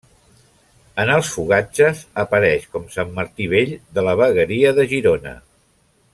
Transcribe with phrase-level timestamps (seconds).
[1.03, 5.37] En els fogatges apareix com Sant Martí Vell, de la vegueria de Girona.